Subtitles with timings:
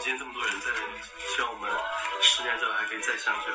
[0.00, 1.00] 今天这么多人在这里，
[1.34, 1.70] 希望我们
[2.20, 3.46] 十年之后还可以再相聚。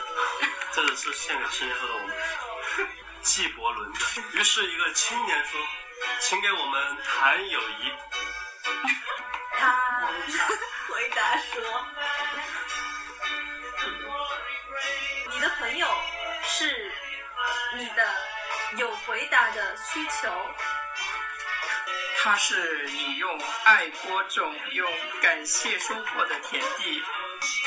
[0.73, 2.15] 这个是献给十年后的我们。
[3.21, 3.99] 纪伯伦的。
[4.31, 5.59] 于是，一个青年说
[6.21, 7.93] ：“请给我们谈友谊。”
[9.59, 10.07] 他
[10.87, 11.85] 回答说
[15.29, 15.87] ：“你的朋友
[16.43, 16.91] 是
[17.75, 18.15] 你的
[18.77, 20.31] 有回答的需求。”
[22.21, 24.91] 它是你用爱播种、用
[25.21, 27.01] 感谢收获的田地，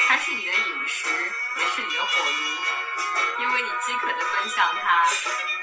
[0.07, 1.09] 它是你的饮食，
[1.57, 5.07] 也是你的火炉，因为你饥渴的奔向它，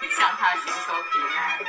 [0.02, 1.60] 你向它寻求平安。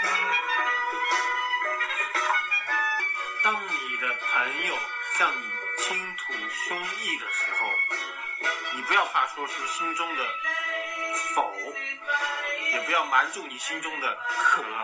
[3.45, 4.79] 当你的朋友
[5.19, 7.69] 向你倾吐胸臆的时候，
[8.75, 10.27] 你不要怕说出心中的
[11.35, 11.53] 否，
[12.73, 14.65] 也不要瞒住你心中的渴。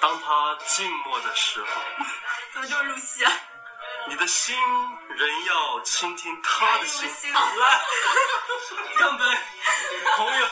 [0.00, 1.66] 当他静默的时候，
[2.52, 3.32] 怎么这么入戏啊？
[4.06, 4.56] 你的心
[5.08, 7.32] 仍要倾听他的心。
[7.32, 7.80] 来，
[8.98, 9.24] 干杯，
[10.16, 10.46] 朋友！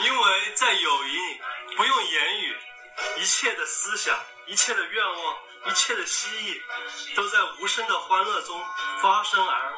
[0.00, 1.40] 因为在友谊里，
[1.76, 2.56] 不用言语，
[3.18, 6.62] 一切的思想、一切的愿望、一切的希冀，
[7.14, 8.64] 都在无声的欢乐中
[9.00, 9.72] 发生而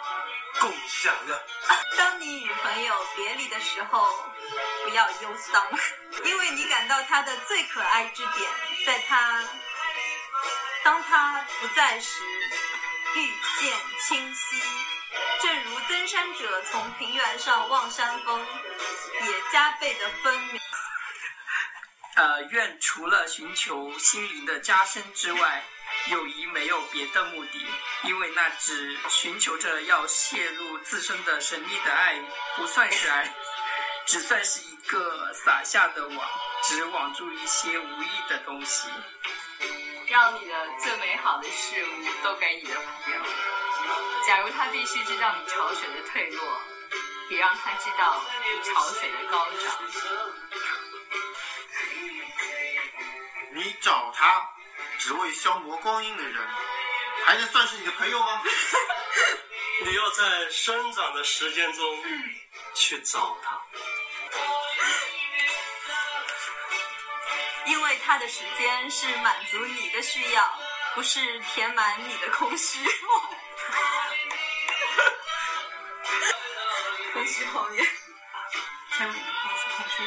[0.60, 1.47] 共享着。
[1.97, 4.06] 当你与朋友别离的时候，
[4.84, 5.66] 不要忧伤，
[6.24, 8.50] 因为你感到他的最可爱之点，
[8.86, 9.42] 在他
[10.82, 12.22] 当他不在时，
[13.16, 13.72] 遇见
[14.06, 14.62] 清晰。
[15.41, 18.47] 正如登山者从平原上望山峰，
[19.22, 20.60] 也加倍的分明。
[22.16, 25.64] 呃，愿除了寻求心灵的加深之外，
[26.10, 27.66] 友谊没有别的目的，
[28.02, 32.20] 因为那只寻求着要泄露自身的神秘的爱，
[32.56, 33.34] 不算是爱，
[34.05, 36.28] 只算是一个撒下的网，
[36.64, 38.88] 只网住一些无意的东西。
[40.08, 41.88] 让你的最美好的事物
[42.22, 43.20] 都给你的朋友。
[44.27, 46.60] 假如他必须知道你潮水的退落，
[47.30, 49.78] 也让他知道你潮水的高涨。
[53.54, 54.47] 你找他
[54.99, 56.49] 只为消磨光阴的人，
[57.27, 58.43] 还能算是你的朋友吗？
[59.84, 62.05] 你要在生长的时间中
[62.75, 63.60] 去找他，
[67.66, 70.59] 因为他的时间是满足你的需要，
[70.94, 72.78] 不是填满你的空虚。
[77.12, 77.84] 空虚后面，
[78.97, 79.21] 天空虚
[79.76, 80.03] 空虚。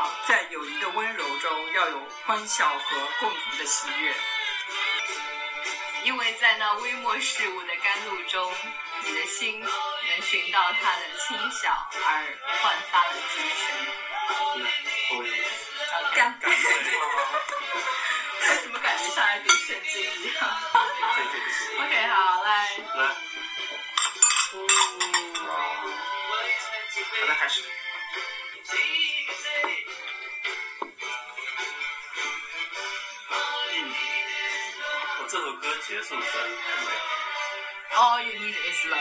[0.00, 4.14] 好，在友谊的温柔中，要有欢笑和共同的喜悦。
[6.04, 8.50] 因为在那微末事物的甘露中，
[9.04, 11.68] 你的心能寻到它的轻小
[12.02, 12.24] 而
[12.62, 13.60] 焕发的精神。
[16.14, 16.48] 干杯！
[16.48, 16.56] 为
[18.62, 20.40] 什么感觉像在读圣经一样
[21.78, 22.48] ？OK，好，来。
[22.94, 23.04] 来。
[27.20, 27.62] 好的，开始。
[35.29, 37.01] 这首歌结束实在是太美了。
[37.95, 38.98] All you need is love。